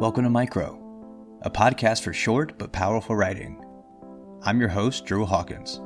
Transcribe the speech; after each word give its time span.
Welcome 0.00 0.22
to 0.22 0.30
Micro, 0.30 0.78
a 1.42 1.50
podcast 1.50 2.02
for 2.02 2.12
short 2.12 2.56
but 2.56 2.70
powerful 2.70 3.16
writing. 3.16 3.60
I'm 4.44 4.60
your 4.60 4.68
host, 4.68 5.04
Drew 5.04 5.26
Hawkins. 5.26 5.80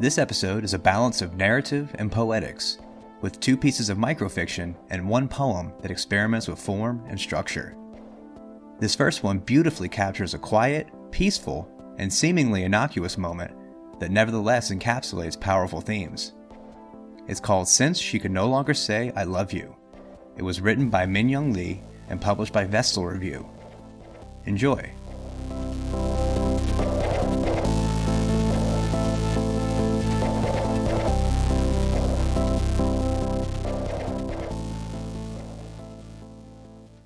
This 0.00 0.16
episode 0.16 0.64
is 0.64 0.72
a 0.72 0.78
balance 0.78 1.20
of 1.20 1.36
narrative 1.36 1.94
and 1.98 2.10
poetics, 2.10 2.78
with 3.20 3.38
two 3.38 3.58
pieces 3.58 3.90
of 3.90 3.98
microfiction 3.98 4.74
and 4.88 5.06
one 5.06 5.28
poem 5.28 5.74
that 5.82 5.90
experiments 5.90 6.48
with 6.48 6.58
form 6.58 7.04
and 7.08 7.20
structure. 7.20 7.76
This 8.80 8.94
first 8.94 9.22
one 9.22 9.40
beautifully 9.40 9.90
captures 9.90 10.32
a 10.32 10.38
quiet, 10.38 10.88
peaceful, 11.10 11.70
and 11.98 12.10
seemingly 12.10 12.62
innocuous 12.62 13.18
moment 13.18 13.52
that 14.02 14.10
nevertheless 14.10 14.72
encapsulates 14.72 15.38
powerful 15.38 15.80
themes. 15.80 16.32
It's 17.28 17.38
called 17.38 17.68
Since 17.68 18.00
She 18.00 18.18
Could 18.18 18.32
No 18.32 18.48
Longer 18.48 18.74
Say 18.74 19.12
I 19.14 19.22
Love 19.22 19.52
You. 19.52 19.76
It 20.36 20.42
was 20.42 20.60
written 20.60 20.90
by 20.90 21.06
Minyoung 21.06 21.54
Lee 21.54 21.80
and 22.08 22.20
published 22.20 22.52
by 22.52 22.64
Vestal 22.64 23.06
Review. 23.06 23.48
Enjoy. 24.44 24.90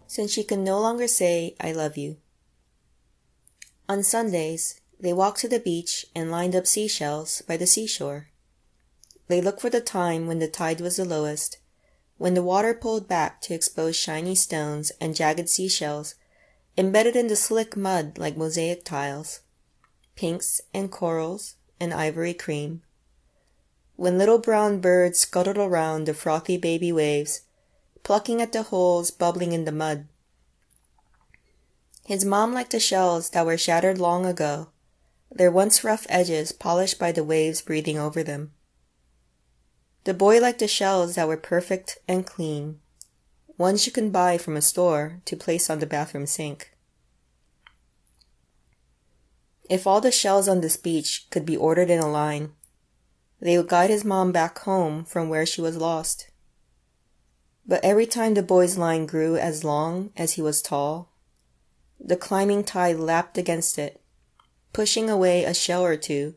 Since 0.07 0.33
she 0.33 0.45
could 0.45 0.61
no 0.61 0.81
longer 0.81 1.07
say, 1.07 1.57
I 1.61 1.73
love 1.73 1.99
you. 1.99 2.17
On 3.87 4.03
Sundays, 4.03 4.81
they 4.99 5.13
walked 5.13 5.41
to 5.41 5.49
the 5.49 5.61
beach 5.61 6.07
and 6.15 6.31
lined 6.31 6.57
up 6.57 6.67
seashells 6.67 7.43
by 7.43 7.57
the 7.57 7.67
seashore. 7.67 8.29
They 9.29 9.41
looked 9.41 9.61
for 9.61 9.71
the 9.71 9.81
time 9.81 10.27
when 10.27 10.39
the 10.39 10.49
tide 10.49 10.81
was 10.81 10.97
the 10.97 11.05
lowest, 11.05 11.59
when 12.17 12.35
the 12.35 12.43
water 12.43 12.73
pulled 12.73 13.07
back 13.07 13.41
to 13.43 13.55
expose 13.55 13.97
shiny 13.97 14.35
stones 14.35 14.93
and 15.01 15.15
jagged 15.15 15.49
seashells 15.49 16.15
embedded 16.79 17.17
in 17.17 17.27
the 17.27 17.37
slick 17.37 17.77
mud 17.77 18.19
like 18.19 18.37
mosaic 18.37 18.85
tiles, 18.85 19.41
pinks 20.15 20.61
and 20.73 20.91
corals 20.91 21.57
and 21.79 21.93
ivory 21.93 22.35
cream. 22.35 22.83
When 23.97 24.19
little 24.19 24.39
brown 24.39 24.81
birds 24.81 25.19
scuttled 25.19 25.59
around 25.59 26.07
the 26.07 26.15
frothy 26.15 26.57
baby 26.57 26.93
waves, 26.93 27.43
plucking 28.03 28.41
at 28.41 28.53
the 28.53 28.65
holes 28.65 29.11
bubbling 29.11 29.53
in 29.53 29.65
the 29.65 29.73
mud. 29.73 30.07
His 32.07 32.25
mom 32.25 32.55
liked 32.55 32.71
the 32.71 32.81
shells 32.81 33.31
that 33.31 33.45
were 33.45 33.59
shattered 33.59 33.99
long 33.99 34.25
ago 34.25 34.69
their 35.37 35.51
once 35.51 35.85
rough 35.85 36.07
edges 36.09 36.53
polished 36.53 36.99
by 36.99 37.13
the 37.13 37.25
waves 37.25 37.61
breathing 37.61 37.99
over 37.99 38.23
them. 38.23 38.53
The 40.05 40.15
boy 40.15 40.41
liked 40.41 40.61
the 40.61 40.69
shells 40.69 41.15
that 41.17 41.29
were 41.29 41.37
perfect 41.37 41.99
and 42.09 42.25
clean, 42.25 42.81
ones 43.59 43.87
you 43.87 43.93
can 43.93 44.11
buy 44.11 44.39
from 44.39 44.57
a 44.57 44.63
store 44.63 45.21
to 45.25 45.37
place 45.37 45.69
on 45.69 45.79
the 45.79 45.87
bathroom 45.87 46.27
sink. 46.27 46.73
If 49.69 49.87
all 49.87 50.01
the 50.01 50.13
shells 50.13 50.49
on 50.49 50.61
this 50.61 50.77
beach 50.77 51.27
could 51.31 51.45
be 51.45 51.57
ordered 51.57 51.91
in 51.91 51.99
a 51.99 52.09
line, 52.09 52.53
they 53.41 53.59
would 53.59 53.69
guide 53.69 53.91
his 53.91 54.05
mom 54.05 54.33
back 54.33 54.61
home 54.61 55.05
from 55.05 55.29
where 55.29 55.45
she 55.45 55.61
was 55.61 55.77
lost. 55.77 56.31
But 57.67 57.85
every 57.85 58.07
time 58.07 58.35
the 58.35 58.43
boy's 58.43 58.79
line 58.79 59.07
grew 59.07 59.37
as 59.37 59.65
long 59.65 60.13
as 60.17 60.35
he 60.35 60.43
was 60.43 60.63
tall, 60.63 61.11
the 61.99 62.17
climbing 62.17 62.63
tide 62.63 62.97
lapped 62.97 63.37
against 63.37 63.77
it 63.77 64.01
pushing 64.77 65.09
away 65.09 65.43
a 65.43 65.55
shell 65.55 65.83
or 65.83 65.97
two, 65.97 66.35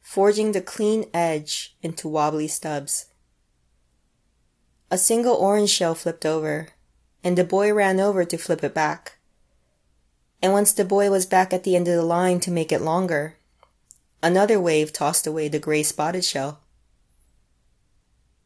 forging 0.00 0.52
the 0.52 0.60
clean 0.60 1.04
edge 1.12 1.76
into 1.82 2.06
wobbly 2.06 2.46
stubs. 2.46 3.06
A 4.92 4.96
single 4.96 5.34
orange 5.34 5.68
shell 5.68 5.96
flipped 5.96 6.24
over, 6.24 6.68
and 7.24 7.36
the 7.36 7.42
boy 7.42 7.74
ran 7.74 7.98
over 7.98 8.24
to 8.24 8.38
flip 8.38 8.62
it 8.62 8.74
back. 8.74 9.18
And 10.40 10.52
once 10.52 10.70
the 10.70 10.84
boy 10.84 11.10
was 11.10 11.26
back 11.26 11.52
at 11.52 11.64
the 11.64 11.74
end 11.74 11.88
of 11.88 11.96
the 11.96 12.04
line 12.04 12.38
to 12.40 12.52
make 12.52 12.70
it 12.70 12.80
longer, 12.80 13.38
another 14.22 14.60
wave 14.60 14.92
tossed 14.92 15.26
away 15.26 15.48
the 15.48 15.58
gray 15.58 15.82
spotted 15.82 16.24
shell. 16.24 16.60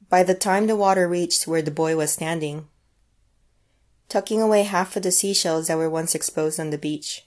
By 0.08 0.22
the 0.22 0.34
time 0.34 0.68
the 0.68 0.74
water 0.84 1.06
reached 1.06 1.46
where 1.46 1.60
the 1.60 1.70
boy 1.70 1.96
was 1.96 2.12
standing, 2.12 2.66
tucking 4.08 4.40
away 4.40 4.62
half 4.62 4.96
of 4.96 5.02
the 5.02 5.12
seashells 5.12 5.66
that 5.66 5.76
were 5.76 5.90
once 5.90 6.14
exposed 6.14 6.58
on 6.58 6.70
the 6.70 6.78
beach, 6.78 7.26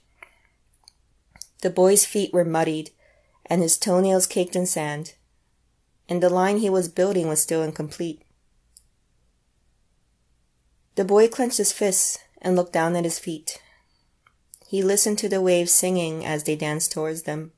the 1.62 1.70
boy's 1.70 2.04
feet 2.04 2.32
were 2.32 2.44
muddied, 2.44 2.90
and 3.46 3.62
his 3.62 3.78
toenails 3.78 4.26
caked 4.26 4.56
in 4.56 4.66
sand, 4.66 5.14
and 6.08 6.22
the 6.22 6.30
line 6.30 6.58
he 6.58 6.70
was 6.70 6.88
building 6.88 7.28
was 7.28 7.40
still 7.40 7.62
incomplete. 7.62 8.22
The 10.96 11.04
boy 11.04 11.28
clenched 11.28 11.58
his 11.58 11.72
fists 11.72 12.18
and 12.40 12.56
looked 12.56 12.72
down 12.72 12.96
at 12.96 13.04
his 13.04 13.18
feet. 13.18 13.60
He 14.66 14.82
listened 14.82 15.18
to 15.18 15.28
the 15.28 15.40
waves 15.40 15.72
singing 15.72 16.24
as 16.24 16.44
they 16.44 16.56
danced 16.56 16.92
towards 16.92 17.22
them. 17.22 17.52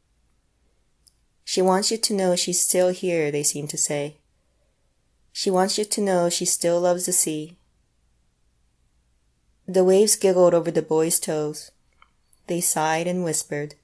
She 1.45 1.63
wants 1.63 1.91
you 1.91 1.97
to 1.97 2.15
know 2.15 2.37
she's 2.37 2.61
still 2.61 2.91
here, 2.91 3.31
they 3.31 3.43
seemed 3.43 3.71
to 3.71 3.79
say. 3.79 4.19
She 5.33 5.51
wants 5.51 5.79
you 5.79 5.85
to 5.85 6.01
know 6.01 6.29
she 6.29 6.45
still 6.45 6.81
loves 6.81 7.07
the 7.07 7.13
sea. 7.13 7.57
The 9.67 9.85
waves 9.85 10.17
giggled 10.17 10.53
over 10.53 10.71
the 10.71 10.83
boy's 10.83 11.19
toes. 11.19 11.71
They 12.49 12.61
sighed 12.61 13.07
and 13.07 13.25
whispered. 13.25 13.77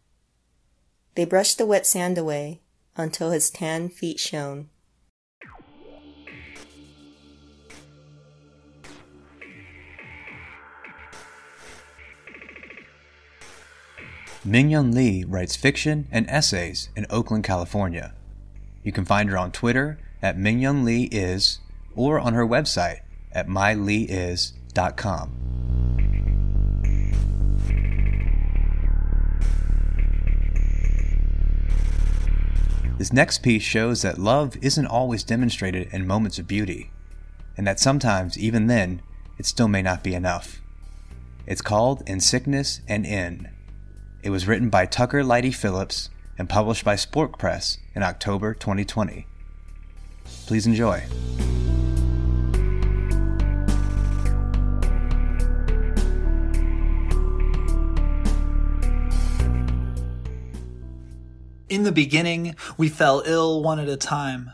They 1.14 1.24
brushed 1.24 1.58
the 1.58 1.66
wet 1.66 1.86
sand 1.86 2.18
away 2.18 2.60
until 2.96 3.30
his 3.30 3.50
tan 3.50 3.88
feet 3.88 4.18
shone. 4.18 4.68
Minyoung 14.46 14.92
Lee 14.92 15.24
writes 15.24 15.56
fiction 15.56 16.06
and 16.12 16.28
essays 16.28 16.90
in 16.94 17.06
Oakland, 17.08 17.44
California. 17.44 18.12
You 18.82 18.92
can 18.92 19.06
find 19.06 19.30
her 19.30 19.38
on 19.38 19.52
Twitter 19.52 19.98
at 20.20 20.36
Minyoung 20.36 20.84
Lee 20.84 21.04
is 21.04 21.60
or 21.96 22.20
on 22.20 22.34
her 22.34 22.46
website 22.46 23.00
at 23.32 23.48
myleeis.com. 23.48 25.43
This 32.96 33.12
next 33.12 33.38
piece 33.38 33.62
shows 33.62 34.02
that 34.02 34.18
love 34.18 34.56
isn't 34.62 34.86
always 34.86 35.24
demonstrated 35.24 35.88
in 35.92 36.06
moments 36.06 36.38
of 36.38 36.46
beauty, 36.46 36.90
and 37.56 37.66
that 37.66 37.80
sometimes, 37.80 38.38
even 38.38 38.68
then, 38.68 39.02
it 39.36 39.46
still 39.46 39.66
may 39.66 39.82
not 39.82 40.04
be 40.04 40.14
enough. 40.14 40.60
It's 41.44 41.60
called 41.60 42.02
In 42.06 42.20
Sickness 42.20 42.80
and 42.86 43.04
In. 43.04 43.50
It 44.22 44.30
was 44.30 44.46
written 44.46 44.70
by 44.70 44.86
Tucker 44.86 45.24
Leighty-Phillips 45.24 46.08
and 46.38 46.48
published 46.48 46.84
by 46.84 46.94
Spork 46.94 47.36
Press 47.36 47.78
in 47.96 48.04
October 48.04 48.54
2020. 48.54 49.26
Please 50.46 50.66
enjoy. 50.66 51.02
In 61.68 61.84
the 61.84 61.92
beginning, 61.92 62.56
we 62.76 62.90
fell 62.90 63.22
ill 63.24 63.62
one 63.62 63.78
at 63.78 63.88
a 63.88 63.96
time. 63.96 64.50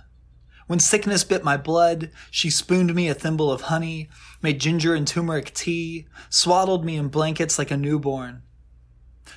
When 0.69 0.79
sickness 0.79 1.25
bit 1.25 1.43
my 1.43 1.57
blood, 1.57 2.13
she 2.31 2.51
spooned 2.51 2.95
me 2.95 3.09
a 3.09 3.15
thimble 3.15 3.51
of 3.51 3.63
honey, 3.63 4.09
made 4.43 4.61
ginger 4.61 4.95
and 4.95 5.09
turmeric 5.09 5.53
tea, 5.53 6.07
swaddled 6.29 6.85
me 6.85 6.97
in 6.97 7.09
blankets 7.09 7.59
like 7.59 7.73
a 7.73 7.77
newborn. 7.77 8.43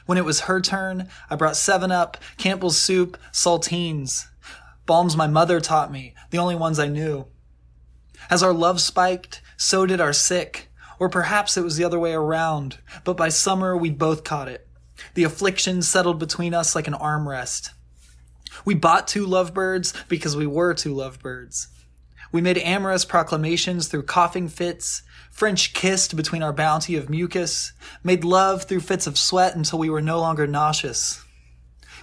When 0.05 0.19
it 0.19 0.25
was 0.25 0.41
her 0.41 0.61
turn, 0.61 1.09
I 1.31 1.35
brought 1.35 1.57
7 1.57 1.91
Up, 1.91 2.17
Campbell's 2.37 2.77
soup, 2.77 3.17
saltines. 3.31 4.27
Balms 4.85 5.17
my 5.17 5.25
mother 5.25 5.59
taught 5.59 5.91
me, 5.91 6.13
the 6.29 6.37
only 6.37 6.55
ones 6.55 6.77
I 6.77 6.87
knew. 6.87 7.25
As 8.29 8.43
our 8.43 8.53
love 8.53 8.79
spiked, 8.79 9.41
so 9.57 9.87
did 9.87 9.99
our 9.99 10.13
sick. 10.13 10.69
Or 10.99 11.09
perhaps 11.09 11.57
it 11.57 11.63
was 11.63 11.77
the 11.77 11.85
other 11.85 11.99
way 11.99 12.13
around, 12.13 12.77
but 13.03 13.17
by 13.17 13.29
summer 13.29 13.75
we 13.75 13.89
both 13.89 14.23
caught 14.23 14.47
it. 14.47 14.67
The 15.13 15.23
affliction 15.23 15.81
settled 15.81 16.19
between 16.19 16.53
us 16.53 16.75
like 16.75 16.87
an 16.87 16.93
armrest. 16.93 17.69
We 18.65 18.75
bought 18.75 19.07
two 19.07 19.25
lovebirds 19.25 19.93
because 20.07 20.35
we 20.35 20.47
were 20.47 20.73
two 20.73 20.93
lovebirds. 20.93 21.67
We 22.31 22.41
made 22.41 22.57
amorous 22.59 23.05
proclamations 23.05 23.87
through 23.87 24.03
coughing 24.03 24.47
fits, 24.47 25.03
French 25.31 25.73
kissed 25.73 26.15
between 26.15 26.41
our 26.43 26.53
bounty 26.53 26.95
of 26.95 27.09
mucus, 27.09 27.73
made 28.03 28.23
love 28.23 28.63
through 28.63 28.79
fits 28.81 29.07
of 29.07 29.17
sweat 29.17 29.55
until 29.55 29.79
we 29.79 29.89
were 29.89 30.01
no 30.01 30.19
longer 30.19 30.47
nauseous. 30.47 31.23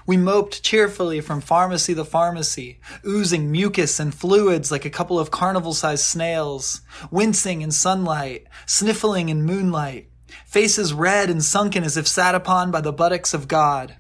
We 0.06 0.16
moped 0.16 0.62
cheerfully 0.62 1.20
from 1.20 1.40
pharmacy 1.40 1.94
to 1.94 2.04
pharmacy, 2.04 2.80
oozing 3.06 3.52
mucus 3.52 4.00
and 4.00 4.14
fluids 4.14 4.72
like 4.72 4.84
a 4.84 4.90
couple 4.90 5.18
of 5.18 5.30
carnival 5.30 5.74
sized 5.74 6.04
snails, 6.04 6.80
wincing 7.10 7.62
in 7.62 7.70
sunlight, 7.70 8.46
sniffling 8.66 9.28
in 9.28 9.44
moonlight, 9.44 10.09
faces 10.46 10.92
red 10.92 11.30
and 11.30 11.42
sunken 11.42 11.84
as 11.84 11.96
if 11.96 12.06
sat 12.06 12.34
upon 12.34 12.70
by 12.70 12.80
the 12.80 12.92
buttocks 12.92 13.34
of 13.34 13.48
God. 13.48 13.96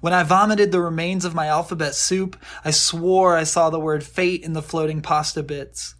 When 0.00 0.12
I 0.12 0.22
vomited 0.22 0.70
the 0.70 0.80
remains 0.80 1.24
of 1.24 1.34
my 1.34 1.46
alphabet 1.46 1.94
soup, 1.94 2.36
I 2.64 2.70
swore 2.70 3.36
I 3.36 3.44
saw 3.44 3.70
the 3.70 3.80
word 3.80 4.04
fate 4.04 4.42
in 4.42 4.52
the 4.52 4.62
floating 4.62 5.00
pasta 5.00 5.42
bits. 5.42 5.94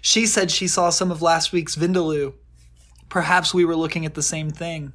She 0.00 0.26
said 0.26 0.50
she 0.50 0.68
saw 0.68 0.90
some 0.90 1.10
of 1.10 1.20
last 1.20 1.52
week's 1.52 1.76
Vindaloo. 1.76 2.34
Perhaps 3.08 3.52
we 3.52 3.64
were 3.64 3.76
looking 3.76 4.06
at 4.06 4.14
the 4.14 4.22
same 4.22 4.50
thing. 4.50 4.92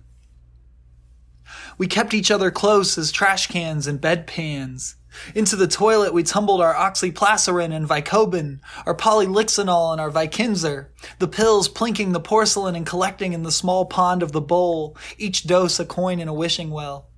We 1.78 1.88
kept 1.88 2.14
each 2.14 2.32
other 2.32 2.52
close 2.52 2.98
as 2.98 3.12
trash 3.12 3.48
cans 3.48 3.88
and 3.88 4.00
bedpans. 4.00 4.96
Into 5.36 5.56
the 5.56 5.68
toilet 5.68 6.14
we 6.14 6.24
tumbled 6.24 6.62
our 6.62 6.74
oxyplacirin 6.74 7.74
and 7.74 7.88
Vicodin, 7.88 8.60
our 8.86 8.96
polylixinol 8.96 9.92
and 9.92 10.00
our 10.00 10.10
Vikinzer, 10.10 10.88
the 11.20 11.28
pills 11.28 11.68
plinking 11.68 12.14
the 12.14 12.20
porcelain 12.20 12.76
and 12.76 12.86
collecting 12.86 13.34
in 13.34 13.44
the 13.44 13.52
small 13.52 13.86
pond 13.86 14.24
of 14.24 14.32
the 14.32 14.42
bowl, 14.42 14.96
each 15.18 15.46
dose 15.46 15.80
a 15.80 15.86
coin 15.86 16.20
in 16.20 16.28
a 16.28 16.34
wishing 16.34 16.70
well. 16.70 17.10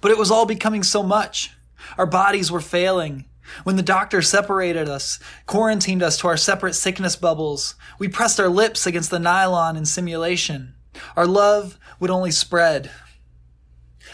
But 0.00 0.10
it 0.10 0.18
was 0.18 0.30
all 0.30 0.44
becoming 0.44 0.82
so 0.82 1.02
much. 1.02 1.52
Our 1.96 2.06
bodies 2.06 2.52
were 2.52 2.60
failing. 2.60 3.24
When 3.64 3.76
the 3.76 3.82
doctor 3.82 4.20
separated 4.22 4.88
us, 4.88 5.18
quarantined 5.46 6.02
us 6.02 6.18
to 6.18 6.28
our 6.28 6.36
separate 6.36 6.74
sickness 6.74 7.16
bubbles, 7.16 7.74
we 7.98 8.08
pressed 8.08 8.40
our 8.40 8.48
lips 8.48 8.86
against 8.86 9.10
the 9.10 9.18
nylon 9.18 9.76
in 9.76 9.86
simulation. 9.86 10.74
Our 11.16 11.26
love 11.26 11.78
would 12.00 12.10
only 12.10 12.32
spread. 12.32 12.90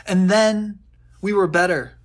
And 0.06 0.30
then 0.30 0.78
we 1.20 1.32
were 1.32 1.46
better. 1.46 1.98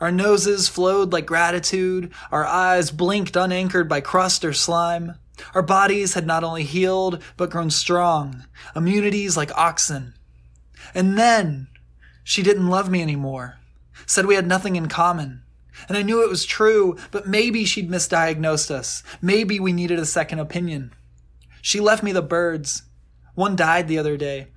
Our 0.00 0.10
noses 0.10 0.68
flowed 0.68 1.12
like 1.12 1.26
gratitude, 1.26 2.12
our 2.32 2.44
eyes 2.44 2.90
blinked 2.90 3.36
unanchored 3.36 3.88
by 3.88 4.00
crust 4.00 4.44
or 4.44 4.52
slime. 4.52 5.14
Our 5.54 5.62
bodies 5.62 6.14
had 6.14 6.26
not 6.26 6.44
only 6.44 6.64
healed, 6.64 7.22
but 7.36 7.50
grown 7.50 7.70
strong, 7.70 8.44
immunities 8.74 9.36
like 9.36 9.56
oxen. 9.56 10.14
And 10.94 11.16
then 11.16 11.68
she 12.24 12.42
didn't 12.42 12.68
love 12.68 12.90
me 12.90 13.00
anymore, 13.00 13.58
said 14.06 14.26
we 14.26 14.34
had 14.34 14.46
nothing 14.46 14.76
in 14.76 14.88
common. 14.88 15.42
And 15.88 15.96
I 15.96 16.02
knew 16.02 16.22
it 16.22 16.30
was 16.30 16.44
true, 16.44 16.96
but 17.10 17.26
maybe 17.26 17.64
she'd 17.64 17.90
misdiagnosed 17.90 18.70
us. 18.70 19.02
Maybe 19.20 19.58
we 19.58 19.72
needed 19.72 19.98
a 19.98 20.06
second 20.06 20.38
opinion. 20.38 20.92
She 21.60 21.80
left 21.80 22.02
me 22.02 22.12
the 22.12 22.22
birds. 22.22 22.82
One 23.34 23.56
died 23.56 23.88
the 23.88 23.98
other 23.98 24.16
day. 24.16 24.48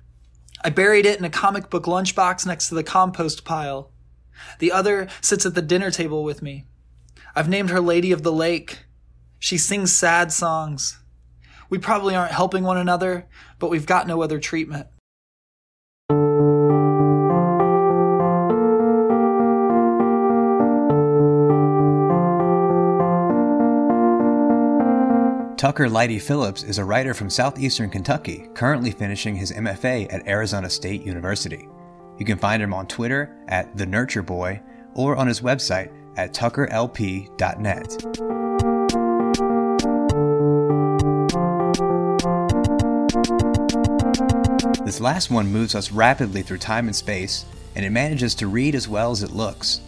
I 0.64 0.70
buried 0.70 1.06
it 1.06 1.18
in 1.18 1.24
a 1.24 1.30
comic 1.30 1.70
book 1.70 1.84
lunchbox 1.84 2.46
next 2.46 2.68
to 2.68 2.74
the 2.74 2.82
compost 2.82 3.44
pile. 3.44 3.92
The 4.58 4.72
other 4.72 5.08
sits 5.20 5.46
at 5.46 5.54
the 5.54 5.62
dinner 5.62 5.90
table 5.90 6.24
with 6.24 6.42
me. 6.42 6.66
I've 7.34 7.48
named 7.48 7.70
her 7.70 7.80
Lady 7.80 8.12
of 8.12 8.22
the 8.22 8.32
Lake. 8.32 8.84
She 9.38 9.58
sings 9.58 9.92
sad 9.92 10.32
songs. 10.32 10.98
We 11.68 11.78
probably 11.78 12.14
aren't 12.14 12.32
helping 12.32 12.64
one 12.64 12.78
another, 12.78 13.26
but 13.58 13.70
we've 13.70 13.86
got 13.86 14.06
no 14.06 14.22
other 14.22 14.38
treatment. 14.38 14.86
Tucker 25.56 25.88
Leighty-Phillips 25.88 26.64
is 26.64 26.76
a 26.76 26.84
writer 26.84 27.14
from 27.14 27.30
southeastern 27.30 27.88
Kentucky, 27.88 28.46
currently 28.52 28.90
finishing 28.90 29.34
his 29.34 29.52
MFA 29.52 30.12
at 30.12 30.28
Arizona 30.28 30.68
State 30.68 31.02
University. 31.02 31.66
You 32.18 32.26
can 32.26 32.36
find 32.36 32.62
him 32.62 32.74
on 32.74 32.86
Twitter 32.86 33.34
at 33.48 33.74
The 33.74 33.86
Nurture 33.86 34.22
Boy 34.22 34.60
or 34.94 35.16
on 35.16 35.26
his 35.26 35.40
website 35.40 35.90
at 36.18 36.34
tuckerlp.net. 36.34 37.88
This 44.84 45.00
last 45.00 45.30
one 45.30 45.50
moves 45.50 45.74
us 45.74 45.90
rapidly 45.90 46.42
through 46.42 46.58
time 46.58 46.86
and 46.86 46.94
space, 46.94 47.46
and 47.74 47.82
it 47.82 47.90
manages 47.90 48.34
to 48.36 48.46
read 48.46 48.74
as 48.74 48.88
well 48.88 49.10
as 49.10 49.22
it 49.22 49.32
looks. 49.32 49.80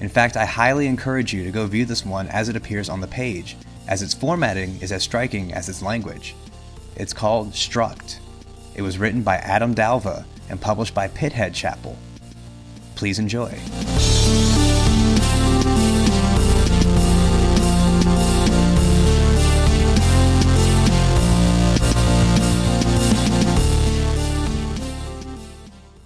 In 0.00 0.08
fact, 0.08 0.38
I 0.38 0.46
highly 0.46 0.86
encourage 0.86 1.34
you 1.34 1.44
to 1.44 1.50
go 1.50 1.66
view 1.66 1.84
this 1.84 2.06
one 2.06 2.26
as 2.28 2.48
it 2.48 2.56
appears 2.56 2.88
on 2.88 3.02
the 3.02 3.06
page, 3.06 3.58
as 3.88 4.02
its 4.02 4.14
formatting 4.14 4.80
is 4.80 4.92
as 4.92 5.02
striking 5.02 5.52
as 5.52 5.68
its 5.68 5.82
language. 5.82 6.34
It's 6.96 7.12
called 7.12 7.52
Struct. 7.52 8.18
It 8.74 8.82
was 8.82 8.98
written 8.98 9.22
by 9.22 9.36
Adam 9.36 9.74
Dalva 9.74 10.24
and 10.48 10.60
published 10.60 10.94
by 10.94 11.08
Pithead 11.08 11.54
Chapel. 11.54 11.96
Please 12.94 13.18
enjoy. 13.18 13.50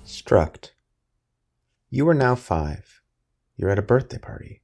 Struct. 0.07 0.71
You 1.91 2.09
are 2.09 2.15
now 2.15 2.35
five. 2.35 3.03
You're 3.57 3.71
at 3.71 3.79
a 3.79 3.83
birthday 3.83 4.19
party. 4.19 4.63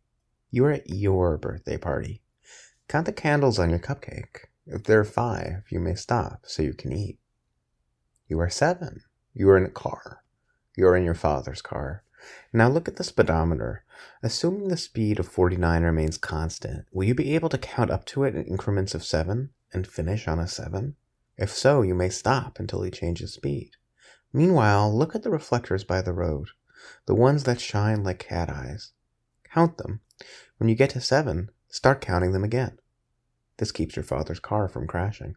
You 0.51 0.65
are 0.65 0.73
at 0.73 0.89
your 0.89 1.37
birthday 1.37 1.77
party. 1.77 2.23
Count 2.91 3.07
the 3.07 3.13
candles 3.13 3.61
on 3.61 3.71
your 3.71 3.79
cupcake. 3.79 4.47
If 4.67 4.83
there 4.83 4.99
are 4.99 5.05
five, 5.05 5.63
you 5.71 5.79
may 5.79 5.95
stop 5.95 6.41
so 6.43 6.65
you 6.65 6.75
can 6.75 6.91
eat. 6.91 7.21
You 8.27 8.41
are 8.41 8.51
seven. 8.51 9.05
You 9.33 9.49
are 9.51 9.57
in 9.57 9.65
a 9.65 9.71
car. 9.71 10.25
You 10.77 10.89
are 10.89 10.97
in 10.97 11.05
your 11.05 11.15
father's 11.15 11.63
car. 11.63 12.03
Now 12.53 12.69
look 12.69 12.89
at 12.89 12.97
the 12.97 13.05
speedometer. 13.05 13.85
Assuming 14.25 14.67
the 14.67 14.77
speed 14.77 15.21
of 15.21 15.29
49 15.29 15.85
remains 15.85 16.19
constant, 16.19 16.87
will 16.91 17.07
you 17.07 17.15
be 17.15 17.33
able 17.33 17.49
to 17.51 17.59
count 17.59 17.93
up 17.93 18.07
to 18.07 18.25
it 18.25 18.35
in 18.35 18.43
increments 18.47 18.93
of 18.93 19.05
7 19.05 19.51
and 19.73 19.87
finish 19.87 20.27
on 20.27 20.41
a 20.41 20.49
7? 20.49 20.97
If 21.39 21.53
so, 21.53 21.83
you 21.83 21.95
may 21.95 22.09
stop 22.09 22.59
until 22.59 22.83
he 22.83 22.91
changes 22.91 23.35
speed. 23.35 23.77
Meanwhile, 24.33 24.93
look 24.93 25.15
at 25.15 25.23
the 25.23 25.31
reflectors 25.31 25.85
by 25.85 26.03
the 26.03 26.13
road, 26.13 26.49
the 27.07 27.15
ones 27.15 27.45
that 27.45 27.61
shine 27.61 28.03
like 28.03 28.19
cat 28.19 28.51
eyes. 28.51 28.91
Count 29.45 29.79
them. 29.79 30.01
When 30.59 30.69
you 30.69 30.75
get 30.75 30.91
to 30.91 31.01
7, 31.01 31.51
start 31.71 32.01
counting 32.01 32.33
them 32.33 32.45
again. 32.45 32.79
This 33.57 33.73
keeps 33.73 33.97
your 33.97 34.03
father's 34.03 34.41
car 34.41 34.69
from 34.69 34.87
crashing. 34.87 35.37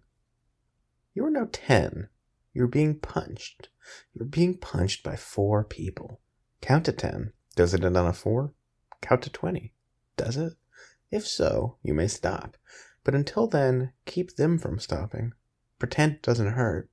You 1.13 1.25
are 1.25 1.31
now 1.31 1.47
10. 1.51 2.09
You're 2.53 2.67
being 2.67 2.99
punched. 2.99 3.69
You're 4.13 4.25
being 4.25 4.57
punched 4.57 5.03
by 5.03 5.15
four 5.15 5.63
people. 5.63 6.19
Count 6.61 6.85
to 6.85 6.91
10. 6.91 7.33
Does 7.55 7.73
it 7.73 7.83
end 7.83 7.97
on 7.97 8.07
a 8.07 8.13
4? 8.13 8.51
Count 9.01 9.21
to 9.23 9.29
20. 9.29 9.73
Does 10.17 10.37
it? 10.37 10.53
If 11.11 11.27
so, 11.27 11.77
you 11.83 11.93
may 11.93 12.07
stop. 12.07 12.57
But 13.03 13.15
until 13.15 13.47
then, 13.47 13.91
keep 14.05 14.35
them 14.35 14.57
from 14.57 14.79
stopping. 14.79 15.33
Pretend 15.77 16.13
it 16.13 16.21
doesn't 16.21 16.53
hurt. 16.53 16.89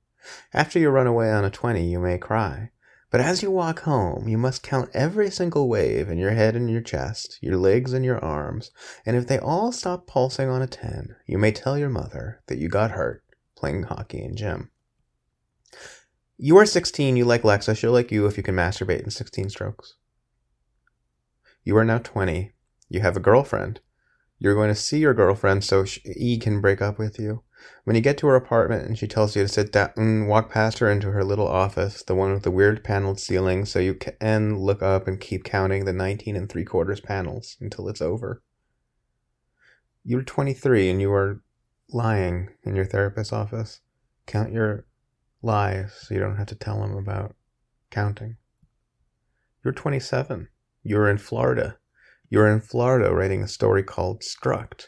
After 0.53 0.77
you 0.77 0.89
run 0.89 1.07
away 1.07 1.31
on 1.31 1.45
a 1.45 1.49
20, 1.49 1.89
you 1.89 1.99
may 1.99 2.17
cry. 2.17 2.71
But 3.11 3.19
as 3.19 3.43
you 3.43 3.51
walk 3.51 3.81
home, 3.81 4.29
you 4.29 4.37
must 4.37 4.63
count 4.63 4.89
every 4.93 5.29
single 5.29 5.67
wave 5.67 6.09
in 6.09 6.17
your 6.17 6.31
head 6.31 6.55
and 6.55 6.71
your 6.71 6.79
chest, 6.79 7.37
your 7.41 7.57
legs 7.57 7.91
and 7.91 8.05
your 8.05 8.23
arms, 8.23 8.71
and 9.05 9.17
if 9.17 9.27
they 9.27 9.37
all 9.37 9.73
stop 9.73 10.07
pulsing 10.07 10.47
on 10.47 10.61
a 10.61 10.67
10, 10.67 11.17
you 11.27 11.37
may 11.37 11.51
tell 11.51 11.77
your 11.77 11.89
mother 11.89 12.41
that 12.47 12.57
you 12.57 12.69
got 12.69 12.91
hurt 12.91 13.21
playing 13.57 13.83
hockey 13.83 14.23
in 14.23 14.37
gym. 14.37 14.71
You 16.37 16.57
are 16.57 16.65
16, 16.65 17.17
you 17.17 17.25
like 17.25 17.43
Lexa, 17.43 17.77
she'll 17.77 17.91
like 17.91 18.11
you 18.11 18.25
if 18.27 18.37
you 18.37 18.43
can 18.43 18.55
masturbate 18.55 19.03
in 19.03 19.11
16 19.11 19.49
strokes. 19.49 19.95
You 21.65 21.75
are 21.77 21.85
now 21.85 21.99
20, 21.99 22.53
you 22.87 23.01
have 23.01 23.17
a 23.17 23.19
girlfriend. 23.19 23.81
You're 24.41 24.55
going 24.55 24.69
to 24.69 24.75
see 24.75 24.97
your 24.97 25.13
girlfriend 25.13 25.63
so 25.63 25.85
she, 25.85 26.01
E 26.03 26.39
can 26.39 26.61
break 26.61 26.81
up 26.81 26.97
with 26.97 27.19
you. 27.19 27.43
When 27.83 27.95
you 27.95 28.01
get 28.01 28.17
to 28.17 28.27
her 28.27 28.35
apartment 28.35 28.87
and 28.87 28.97
she 28.97 29.05
tells 29.05 29.35
you 29.35 29.43
to 29.43 29.47
sit 29.47 29.71
down 29.71 29.91
and 29.95 30.27
walk 30.27 30.49
past 30.49 30.79
her 30.79 30.89
into 30.89 31.11
her 31.11 31.23
little 31.23 31.47
office, 31.47 32.01
the 32.01 32.15
one 32.15 32.33
with 32.33 32.41
the 32.41 32.49
weird 32.49 32.83
paneled 32.83 33.19
ceiling, 33.19 33.65
so 33.65 33.77
you 33.77 33.93
can 33.93 34.57
look 34.57 34.81
up 34.81 35.07
and 35.07 35.19
keep 35.19 35.43
counting 35.43 35.85
the 35.85 35.93
19 35.93 36.35
and 36.35 36.49
three 36.49 36.65
quarters 36.65 36.99
panels 36.99 37.55
until 37.61 37.87
it's 37.87 38.01
over. 38.01 38.41
You're 40.03 40.23
23 40.23 40.89
and 40.89 40.99
you 40.99 41.13
are 41.13 41.43
lying 41.91 42.49
in 42.63 42.75
your 42.75 42.85
therapist's 42.85 43.31
office. 43.31 43.81
Count 44.25 44.51
your 44.51 44.87
lies 45.43 45.93
so 45.93 46.15
you 46.15 46.19
don't 46.19 46.37
have 46.37 46.47
to 46.47 46.55
tell 46.55 46.81
them 46.81 46.97
about 46.97 47.35
counting. 47.91 48.37
You're 49.63 49.71
27. 49.71 50.47
You're 50.81 51.11
in 51.11 51.19
Florida. 51.19 51.77
You're 52.33 52.47
in 52.47 52.61
Florida 52.61 53.13
writing 53.13 53.43
a 53.43 53.47
story 53.49 53.83
called 53.83 54.21
Struct. 54.21 54.87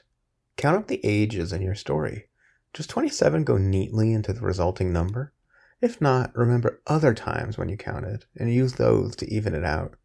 Count 0.56 0.78
up 0.78 0.88
the 0.88 1.02
ages 1.04 1.52
in 1.52 1.62
your 1.62 1.76
story. 1.76 2.30
Does 2.72 2.88
27 2.88 3.44
go 3.44 3.58
neatly 3.58 4.14
into 4.14 4.32
the 4.32 4.40
resulting 4.40 4.94
number? 4.94 5.34
If 5.82 6.00
not, 6.00 6.34
remember 6.38 6.80
other 6.88 7.14
times 7.14 7.58
when 7.58 7.68
you 7.68 7.76
counted 7.76 8.24
and 8.38 8.54
use 8.54 8.76
those 8.76 9.18
to 9.18 9.30
even 9.30 9.54
it 9.54 9.66
out. 9.66 9.98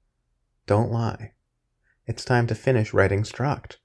Don't 0.66 0.90
lie. 0.90 1.34
It's 2.08 2.24
time 2.24 2.48
to 2.48 2.56
finish 2.56 2.92
writing 2.92 3.22
Struct. 3.22 3.76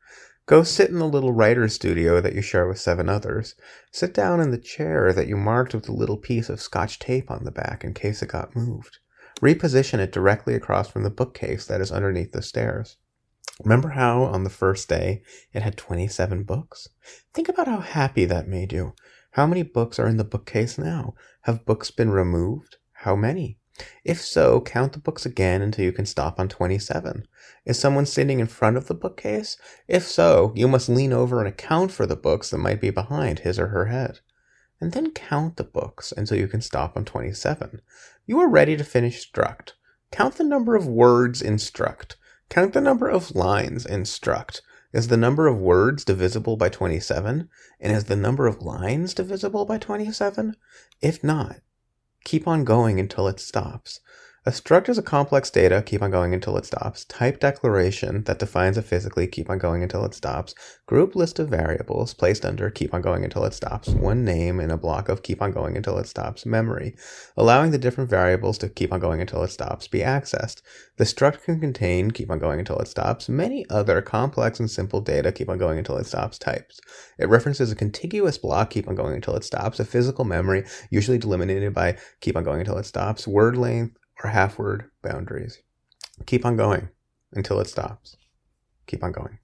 Go 0.48 0.64
sit 0.64 0.90
in 0.90 0.98
the 0.98 1.08
little 1.08 1.32
writer's 1.32 1.76
studio 1.76 2.20
that 2.22 2.34
you 2.34 2.42
share 2.42 2.68
with 2.68 2.80
seven 2.80 3.08
others. 3.08 3.54
Sit 3.92 4.16
down 4.16 4.40
in 4.40 4.50
the 4.50 4.58
chair 4.58 5.14
that 5.14 5.28
you 5.28 5.38
marked 5.38 5.76
with 5.76 5.88
a 5.88 5.94
little 5.94 6.18
piece 6.18 6.50
of 6.50 6.60
scotch 6.60 6.98
tape 6.98 7.30
on 7.30 7.44
the 7.44 7.52
back 7.52 7.84
in 7.84 7.94
case 7.94 8.24
it 8.24 8.30
got 8.30 8.56
moved. 8.56 8.98
Reposition 9.44 10.00
it 10.00 10.12
directly 10.12 10.56
across 10.56 10.90
from 10.90 11.04
the 11.04 11.12
bookcase 11.12 11.68
that 11.68 11.82
is 11.82 11.92
underneath 11.92 12.32
the 12.32 12.42
stairs. 12.42 12.98
Remember 13.62 13.90
how 13.90 14.24
on 14.24 14.44
the 14.44 14.50
first 14.50 14.90
day 14.90 15.22
it 15.54 15.62
had 15.62 15.78
27 15.78 16.44
books? 16.44 16.88
Think 17.34 17.50
about 17.50 17.68
how 17.68 17.80
happy 17.80 18.26
that 18.26 18.48
made 18.48 18.74
you. 18.74 18.94
How 19.32 19.46
many 19.46 19.64
books 19.64 20.00
are 20.00 20.08
in 20.08 20.18
the 20.18 20.24
bookcase 20.24 20.78
now? 20.78 21.14
Have 21.42 21.66
books 21.66 21.92
been 21.92 22.10
removed? 22.10 22.78
How 22.92 23.16
many? 23.16 23.60
If 24.04 24.22
so, 24.22 24.62
count 24.62 24.94
the 24.94 25.00
books 25.00 25.26
again 25.26 25.62
until 25.62 25.86
you 25.86 25.92
can 25.92 26.06
stop 26.06 26.40
on 26.40 26.48
27. 26.48 27.28
Is 27.66 27.80
someone 27.80 28.06
sitting 28.06 28.40
in 28.40 28.48
front 28.48 28.78
of 28.78 28.88
the 28.88 28.94
bookcase? 28.94 29.58
If 29.88 30.04
so, 30.04 30.52
you 30.56 30.68
must 30.68 30.90
lean 30.90 31.12
over 31.12 31.40
and 31.40 31.48
account 31.48 31.92
for 31.92 32.06
the 32.06 32.16
books 32.16 32.50
that 32.52 32.60
might 32.60 32.82
be 32.82 32.92
behind 32.92 33.40
his 33.40 33.58
or 33.58 33.68
her 33.70 33.86
head. 33.86 34.20
And 34.80 34.92
then 34.92 35.12
count 35.12 35.58
the 35.58 35.64
books 35.64 36.12
until 36.16 36.38
you 36.38 36.48
can 36.48 36.62
stop 36.62 36.96
on 36.96 37.06
27. 37.06 37.82
You 38.26 38.40
are 38.40 38.50
ready 38.50 38.78
to 38.78 38.84
finish 38.84 39.30
struct. 39.32 39.72
Count 40.12 40.36
the 40.36 40.44
number 40.44 40.76
of 40.76 40.88
words 40.88 41.42
in 41.42 41.56
struct. 41.56 42.16
Count 42.50 42.74
the 42.74 42.82
number 42.82 43.10
of 43.10 43.36
lines 43.36 43.86
in 43.86 44.04
struct. 44.04 44.62
Is 44.92 45.08
the 45.08 45.18
number 45.18 45.48
of 45.48 45.58
words 45.58 46.06
divisible 46.06 46.56
by 46.56 46.70
27? 46.70 47.50
And 47.80 47.96
is 47.96 48.06
the 48.06 48.16
number 48.16 48.46
of 48.46 48.62
lines 48.62 49.14
divisible 49.14 49.66
by 49.66 49.80
27? 49.80 50.56
If 51.02 51.24
not, 51.24 51.62
keep 52.24 52.48
on 52.48 52.64
going 52.64 53.00
until 53.00 53.28
it 53.28 53.40
stops. 53.40 54.00
A 54.46 54.52
struct 54.52 54.90
is 54.90 54.98
a 54.98 55.02
complex 55.02 55.50
data, 55.50 55.82
keep 55.82 56.02
on 56.02 56.12
going 56.12 56.34
until 56.34 56.58
it 56.58 56.66
stops. 56.66 57.06
Type 57.06 57.40
declaration 57.40 58.26
that 58.26 58.40
defines 58.40 58.76
a 58.76 58.82
physically, 58.82 59.26
keep 59.26 59.50
on 59.50 59.58
going 59.58 59.82
until 59.82 60.04
it 60.04 60.14
stops. 60.14 60.54
Group 60.86 61.16
list 61.16 61.40
of 61.40 61.48
variables 61.48 62.14
placed 62.14 62.44
under 62.44 62.70
keep 62.70 62.94
on 62.94 63.02
going 63.02 63.24
until 63.24 63.46
it 63.46 63.54
stops. 63.54 63.88
One 63.88 64.26
name 64.26 64.60
in 64.60 64.70
a 64.70 64.76
block 64.76 65.08
of 65.08 65.24
keep 65.24 65.42
on 65.42 65.54
going 65.54 65.78
until 65.78 65.98
it 65.98 66.08
stops. 66.08 66.46
Memory, 66.46 66.94
allowing 67.38 67.72
the 67.72 67.78
different 67.78 68.10
variables 68.10 68.58
to 68.58 68.68
keep 68.68 68.92
on 68.92 69.00
going 69.00 69.22
until 69.22 69.44
it 69.44 69.52
stops 69.52 69.88
be 69.88 70.00
accessed. 70.00 70.62
The 70.98 71.06
struct 71.06 71.44
can 71.44 71.62
contain 71.62 72.12
keep 72.12 72.30
on 72.30 72.40
going 72.40 72.60
until 72.60 72.80
it 72.80 72.90
stops. 72.90 73.30
Many 73.30 73.66
other 73.70 74.02
complex 74.02 74.60
and 74.60 74.70
simple 74.70 75.00
data 75.00 75.32
keep 75.32 75.48
on 75.48 75.58
going 75.58 75.78
until 75.78 75.98
it 76.00 76.06
stops 76.06 76.38
types. 76.38 76.82
It 77.18 77.30
references 77.30 77.72
a 77.72 77.78
contiguous 77.78 78.38
block 78.38 78.72
keep 78.72 78.90
on 78.90 78.96
going 78.96 79.16
until 79.16 79.38
it 79.38 79.46
stops. 79.46 79.80
A 79.80 79.86
physical 79.86 80.26
memory, 80.26 80.66
usually 80.90 81.18
delimited 81.18 81.74
by 81.74 81.96
keep 82.20 82.36
on 82.36 82.44
going 82.44 82.60
until 82.60 82.78
it 82.78 82.86
stops. 82.86 83.26
Word 83.26 83.56
length 83.56 83.98
or 84.22 84.30
half 84.30 84.58
word 84.58 84.90
boundaries. 85.02 85.62
Keep 86.26 86.46
on 86.46 86.58
going 86.58 86.90
until 87.32 87.60
it 87.60 87.68
stops. 87.68 88.18
Keep 88.88 89.04
on 89.04 89.12
going. 89.12 89.40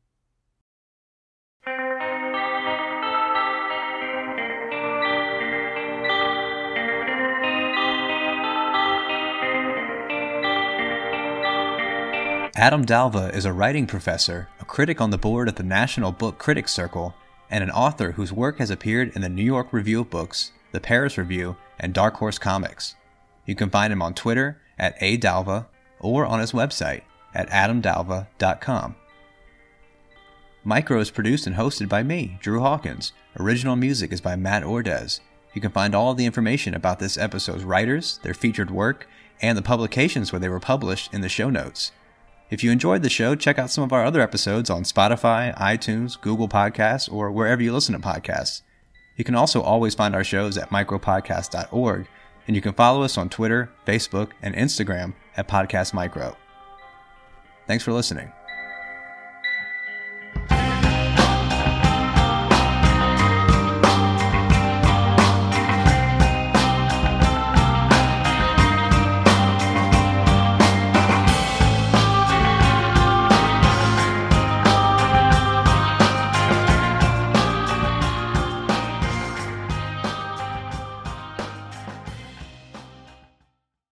Adam 12.59 12.85
Dalva 12.85 13.33
is 13.33 13.45
a 13.45 13.53
writing 13.53 13.87
professor, 13.87 14.49
a 14.59 14.65
critic 14.65 14.99
on 14.99 15.11
the 15.11 15.17
board 15.17 15.47
at 15.47 15.55
the 15.55 15.63
National 15.63 16.11
Book 16.11 16.37
Critics 16.37 16.73
Circle, 16.73 17.15
and 17.49 17.63
an 17.63 17.71
author 17.71 18.11
whose 18.11 18.33
work 18.33 18.57
has 18.57 18.69
appeared 18.69 19.15
in 19.15 19.21
the 19.21 19.29
New 19.29 19.43
York 19.43 19.71
Review 19.71 20.01
of 20.01 20.09
Books, 20.09 20.51
the 20.73 20.81
Paris 20.81 21.17
Review, 21.17 21.55
and 21.79 21.93
Dark 21.93 22.15
Horse 22.15 22.37
Comics. 22.37 22.95
You 23.49 23.55
can 23.55 23.71
find 23.71 23.91
him 23.91 24.03
on 24.03 24.13
Twitter 24.13 24.61
at 24.77 24.99
adalva 24.99 25.65
or 25.99 26.23
on 26.23 26.39
his 26.39 26.51
website 26.51 27.01
at 27.33 27.49
adamdalva.com. 27.49 28.95
Micro 30.63 30.99
is 30.99 31.09
produced 31.09 31.47
and 31.47 31.55
hosted 31.55 31.89
by 31.89 32.03
me, 32.03 32.37
Drew 32.43 32.59
Hawkins. 32.59 33.11
Original 33.39 33.75
music 33.75 34.13
is 34.13 34.21
by 34.21 34.35
Matt 34.35 34.61
Ordez. 34.61 35.21
You 35.55 35.61
can 35.61 35.71
find 35.71 35.95
all 35.95 36.11
of 36.11 36.17
the 36.17 36.27
information 36.27 36.75
about 36.75 36.99
this 36.99 37.17
episode's 37.17 37.63
writers, 37.63 38.19
their 38.21 38.35
featured 38.35 38.69
work, 38.69 39.07
and 39.41 39.57
the 39.57 39.63
publications 39.63 40.31
where 40.31 40.39
they 40.39 40.47
were 40.47 40.59
published 40.59 41.11
in 41.11 41.21
the 41.21 41.27
show 41.27 41.49
notes. 41.49 41.91
If 42.51 42.63
you 42.63 42.69
enjoyed 42.69 43.01
the 43.01 43.09
show, 43.09 43.33
check 43.33 43.57
out 43.57 43.71
some 43.71 43.83
of 43.83 43.91
our 43.91 44.05
other 44.05 44.21
episodes 44.21 44.69
on 44.69 44.83
Spotify, 44.83 45.57
iTunes, 45.57 46.21
Google 46.21 46.47
Podcasts, 46.47 47.11
or 47.11 47.31
wherever 47.31 47.63
you 47.63 47.73
listen 47.73 47.99
to 47.99 48.07
podcasts. 48.07 48.61
You 49.17 49.23
can 49.23 49.33
also 49.33 49.63
always 49.63 49.95
find 49.95 50.13
our 50.13 50.23
shows 50.23 50.55
at 50.55 50.69
micropodcast.org, 50.69 52.07
and 52.49 52.55
you 52.55 52.63
can 52.63 52.73
follow 52.73 53.03
us 53.03 53.15
on 53.15 53.29
Twitter, 53.29 53.69
Facebook, 53.85 54.31
and 54.41 54.55
Instagram 54.55 55.13
at 55.37 55.47
Podcast 55.47 55.93
Micro. 55.93 56.35
Thanks 57.67 57.83
for 57.83 57.93
listening. 57.93 58.31